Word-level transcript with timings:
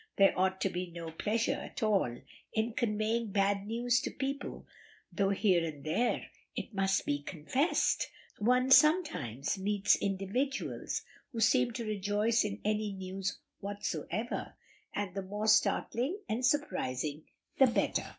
There 0.17 0.33
ought 0.35 0.59
to 0.61 0.69
be 0.71 0.89
no 0.89 1.11
pleasure 1.11 1.53
at 1.53 1.83
all 1.83 2.17
in 2.53 2.73
conveying 2.73 3.29
bad 3.31 3.67
news 3.67 4.01
to 4.01 4.09
people, 4.09 4.65
though 5.13 5.29
here 5.29 5.63
and 5.63 5.83
there, 5.83 6.31
it 6.55 6.73
must 6.73 7.05
be 7.05 7.21
confessed, 7.21 8.09
one 8.39 8.71
sometimes 8.71 9.59
meets 9.59 9.95
individuals 9.95 11.03
who 11.31 11.39
seem 11.39 11.69
to 11.73 11.85
rejoice 11.85 12.43
in 12.43 12.61
any 12.65 12.91
news 12.91 13.37
whatsoever, 13.59 14.55
and 14.91 15.13
the 15.13 15.21
more 15.21 15.45
startling 15.45 16.17
and 16.27 16.43
surprising 16.47 17.25
the 17.59 17.67
better. 17.67 18.09